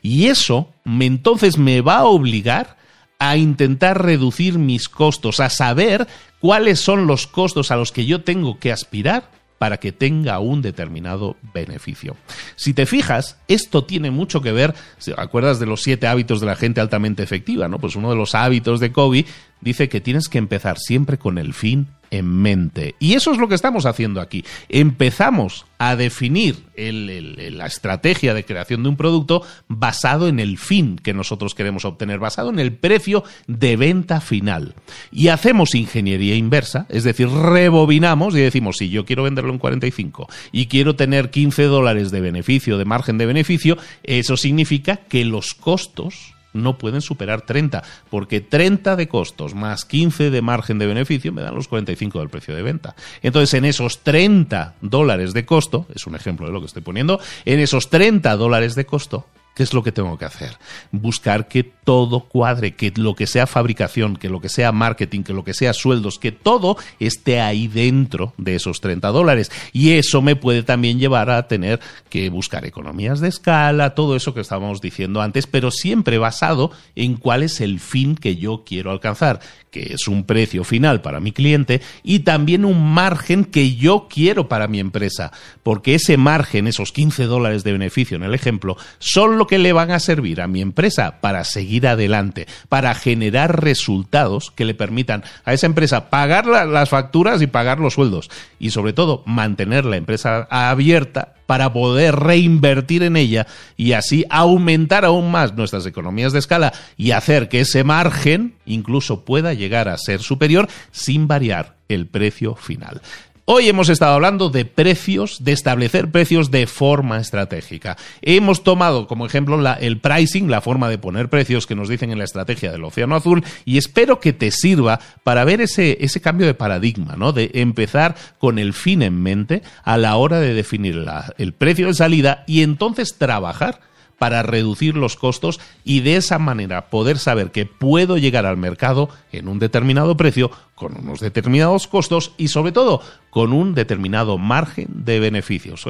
Y 0.02 0.28
eso 0.28 0.70
entonces 0.86 1.58
me 1.58 1.82
va 1.82 1.98
a 1.98 2.06
obligar 2.06 2.78
a 3.20 3.38
intentar 3.38 4.04
reducir 4.04 4.60
mis 4.60 4.90
costos, 4.90 5.40
a 5.40 5.50
saber 5.50 6.08
cuáles 6.40 6.80
son 6.80 7.08
los 7.08 7.26
costos 7.26 7.72
a 7.72 7.78
los 7.78 7.92
que 7.92 8.06
yo 8.06 8.22
tengo 8.22 8.60
que 8.60 8.72
aspirar 8.72 9.32
para 9.64 9.78
que 9.78 9.94
tenga 9.94 10.40
un 10.40 10.62
determinado 10.62 11.38
beneficio. 11.54 12.18
Si 12.58 12.74
te 12.74 12.86
fijas, 12.86 13.38
esto 13.48 13.86
tiene 13.86 14.12
mucho 14.12 14.42
que 14.42 14.52
ver, 14.52 14.76
¿acuerdas 15.16 15.58
de 15.58 15.66
los 15.66 15.82
siete 15.82 16.06
hábitos 16.06 16.42
de 16.42 16.48
la 16.48 16.58
gente 16.58 16.82
altamente 16.82 17.24
efectiva? 17.24 17.70
¿no? 17.70 17.80
Pues 17.80 17.96
uno 17.96 18.10
de 18.10 18.18
los 18.18 18.36
hábitos 18.36 18.82
de 18.82 18.92
Kobe 18.92 19.26
dice 19.64 19.90
que 19.90 20.02
tienes 20.02 20.28
que 20.28 20.38
empezar 20.38 20.78
siempre 20.78 21.18
con 21.18 21.38
el 21.38 21.54
fin 21.54 21.88
en 22.14 22.28
mente. 22.28 22.96
Y 23.00 23.14
eso 23.14 23.32
es 23.32 23.40
lo 23.40 23.48
que 23.48 23.56
estamos 23.56 23.88
haciendo 23.88 24.22
aquí. 24.22 24.46
Empezamos 24.70 25.66
a 25.80 25.96
definir 25.96 26.58
la 26.78 27.66
estrategia 27.66 28.36
de 28.36 28.46
creación 28.46 28.84
de 28.84 28.90
un 28.90 28.98
producto 28.98 29.42
basado 29.68 30.28
en 30.28 30.40
el 30.40 30.60
fin 30.60 30.98
que 30.98 31.14
nosotros 31.14 31.56
queremos 31.56 31.86
obtener, 31.86 32.20
basado 32.20 32.52
en 32.52 32.60
el 32.60 32.74
precio 32.74 33.24
de 33.48 33.78
venta 33.78 34.22
final. 34.22 34.76
Y 35.12 35.30
hacemos 35.30 35.74
ingeniería 35.74 36.36
inversa, 36.36 36.86
es 36.90 37.04
decir, 37.04 37.30
rebobinamos 37.30 38.36
y 38.36 38.42
decimos, 38.42 38.78
si 38.78 38.90
yo 38.90 39.06
quiero 39.06 39.24
venderlo 39.24 39.52
en 39.52 39.60
45 39.60 40.28
y 40.52 40.68
quiero 40.68 40.96
tener 40.96 41.32
15 41.32 41.64
dólares 41.64 42.12
de 42.12 42.22
beneficio, 42.22 42.78
de 42.78 42.86
margen 42.86 43.18
de 43.18 43.26
beneficio, 43.26 43.78
eso 44.04 44.38
significa 44.38 44.98
que 44.98 45.26
los 45.26 45.56
costos 45.56 46.36
no 46.54 46.78
pueden 46.78 47.02
superar 47.02 47.42
30, 47.42 47.84
porque 48.10 48.42
30 48.42 48.96
de 48.96 49.08
costos 49.08 49.54
más 49.56 49.86
15 49.86 50.30
de 50.30 50.42
margen 50.42 50.80
de 50.80 50.88
beneficio 50.88 51.34
me 51.34 51.42
dan 51.42 51.56
los 51.56 51.68
45 51.68 52.20
del 52.20 52.30
precio 52.30 52.56
de 52.56 52.62
venta. 52.62 52.96
Entonces, 53.22 53.54
en 53.56 53.66
esos 53.66 54.00
30 54.04 54.76
dólares 54.82 55.34
de 55.34 55.46
costo, 55.46 55.88
es 55.94 56.08
un 56.08 56.16
ejemplo 56.16 56.48
de 56.48 56.54
lo 56.54 56.60
que 56.60 56.68
estoy 56.68 56.82
poniendo, 56.82 57.20
en 57.46 57.60
esos 57.60 57.90
30 57.90 58.36
dólares 58.38 58.76
de 58.76 58.86
costo, 58.86 59.28
¿Qué 59.54 59.62
es 59.62 59.74
lo 59.74 59.84
que 59.84 59.92
tengo 59.92 60.18
que 60.18 60.26
hacer? 60.26 60.58
Buscar 60.92 61.48
que 61.48 61.64
todo 61.64 62.22
cuadre, 62.22 62.76
que 62.76 62.92
lo 62.96 63.14
que 63.14 63.28
sea 63.28 63.46
fabricación, 63.46 64.16
que 64.16 64.30
lo 64.30 64.42
que 64.42 64.50
sea 64.50 64.72
marketing, 64.72 65.22
que 65.22 65.34
lo 65.34 65.44
que 65.44 65.54
sea 65.54 65.74
sueldos, 65.74 66.18
que 66.18 66.32
todo 66.32 66.76
esté 67.00 67.40
ahí 67.40 67.68
dentro 67.68 68.34
de 68.38 68.56
esos 68.56 68.82
30 68.82 69.10
dólares. 69.10 69.52
Y 69.72 69.92
eso 69.92 70.24
me 70.24 70.36
puede 70.36 70.64
también 70.64 70.98
llevar 70.98 71.30
a 71.30 71.48
tener 71.48 71.80
que 72.10 72.30
buscar 72.30 72.66
economías 72.66 73.20
de 73.20 73.28
escala, 73.28 73.94
todo 73.94 74.16
eso 74.16 74.34
que 74.34 74.42
estábamos 74.42 74.82
diciendo 74.82 75.22
antes, 75.22 75.46
pero 75.46 75.70
siempre 75.70 76.18
basado 76.18 76.72
en 76.96 77.16
cuál 77.16 77.44
es 77.44 77.62
el 77.62 77.80
fin 77.80 78.16
que 78.16 78.38
yo 78.38 78.64
quiero 78.66 78.90
alcanzar 78.90 79.40
que 79.74 79.94
es 79.94 80.08
un 80.08 80.24
precio 80.24 80.64
final 80.64 81.02
para 81.02 81.20
mi 81.20 81.32
cliente, 81.32 81.82
y 82.04 82.20
también 82.20 82.64
un 82.64 82.94
margen 82.94 83.44
que 83.44 83.76
yo 83.76 84.08
quiero 84.08 84.48
para 84.48 84.68
mi 84.68 84.80
empresa, 84.80 85.32
porque 85.64 85.96
ese 85.96 86.16
margen, 86.16 86.68
esos 86.68 86.92
15 86.92 87.26
dólares 87.26 87.64
de 87.64 87.72
beneficio 87.72 88.16
en 88.16 88.24
el 88.24 88.36
ejemplo, 88.36 88.78
son 89.00 89.40
lo 89.40 89.48
que 89.48 89.58
le 89.58 89.74
van 89.74 89.90
a 89.90 90.00
servir 90.00 90.42
a 90.42 90.48
mi 90.48 90.62
empresa 90.62 91.20
para 91.22 91.44
seguir 91.44 91.88
adelante, 91.88 92.48
para 92.70 92.94
generar 92.94 93.64
resultados 93.64 94.52
que 94.52 94.64
le 94.64 94.76
permitan 94.76 95.24
a 95.44 95.54
esa 95.54 95.66
empresa 95.66 96.12
pagar 96.12 96.46
las 96.46 96.90
facturas 96.90 97.42
y 97.42 97.48
pagar 97.48 97.80
los 97.80 97.96
sueldos, 97.96 98.30
y 98.60 98.70
sobre 98.70 98.94
todo 98.94 99.24
mantener 99.26 99.86
la 99.86 99.98
empresa 99.98 100.48
abierta 100.52 101.34
para 101.46 101.74
poder 101.74 102.16
reinvertir 102.16 103.04
en 103.04 103.18
ella 103.18 103.48
y 103.78 103.94
así 103.94 104.26
aumentar 104.30 105.06
aún 105.06 105.32
más 105.32 105.54
nuestras 105.54 105.86
economías 105.86 106.34
de 106.34 106.40
escala 106.40 106.74
y 106.98 107.12
hacer 107.12 107.50
que 107.50 107.62
ese 107.62 107.84
margen 107.84 108.56
incluso 108.66 109.26
pueda 109.26 109.54
llegar 109.54 109.90
a 109.90 109.98
ser 109.98 110.22
superior 110.22 110.68
sin 110.92 111.28
variar 111.28 111.76
el 111.90 112.08
precio 112.08 112.56
final. 112.56 113.02
Hoy 113.46 113.68
hemos 113.68 113.90
estado 113.90 114.14
hablando 114.14 114.50
de 114.50 114.64
precios, 114.64 115.44
de 115.44 115.52
establecer 115.52 116.10
precios 116.10 116.50
de 116.50 116.66
forma 116.66 117.20
estratégica. 117.20 117.98
Hemos 118.22 118.64
tomado 118.64 119.06
como 119.06 119.26
ejemplo 119.26 119.62
el 119.82 120.00
pricing, 120.00 120.50
la 120.50 120.62
forma 120.62 120.88
de 120.88 120.98
poner 120.98 121.28
precios 121.28 121.68
que 121.68 121.76
nos 121.76 121.90
dicen 121.90 122.10
en 122.12 122.20
la 122.20 122.24
estrategia 122.24 122.72
del 122.72 122.86
Océano 122.86 123.18
Azul, 123.18 123.44
y 123.66 123.78
espero 123.78 124.22
que 124.22 124.32
te 124.32 124.50
sirva 124.50 125.02
para 125.26 125.44
ver 125.44 125.60
ese, 125.60 125.98
ese 126.00 126.22
cambio 126.22 126.48
de 126.48 126.54
paradigma, 126.54 127.18
¿no? 127.18 127.34
De 127.34 127.52
empezar 127.56 128.16
con 128.38 128.60
el 128.60 128.72
fin 128.72 129.02
en 129.02 129.22
mente 129.22 129.62
a 129.84 129.98
la 129.98 130.16
hora 130.16 130.40
de 130.40 130.54
definir 130.54 131.06
el 131.38 131.54
precio 131.54 131.88
de 131.88 131.96
salida 131.96 132.46
y 132.48 132.62
entonces 132.62 133.18
trabajar 133.18 133.82
para 134.24 134.42
reducir 134.42 134.96
los 134.96 135.18
costos 135.18 135.60
y 135.84 136.00
de 136.00 136.16
esa 136.16 136.40
manera 136.40 136.90
poder 136.90 137.20
saber 137.20 137.52
que 137.52 137.66
puedo 137.66 138.18
llegar 138.18 138.46
al 138.46 138.56
mercado 138.56 139.10
en 139.34 139.50
un 139.50 139.60
determinado 139.60 140.16
precio, 140.16 140.50
con 140.76 140.98
unos 140.98 141.20
determinados 141.20 141.88
costos 141.88 142.32
y 142.38 142.48
sobre 142.48 142.72
todo 142.72 143.02
con 143.30 143.52
un 143.52 143.74
determinado 143.74 144.38
margen 144.38 144.88
de 144.90 145.20
beneficios. 145.20 145.82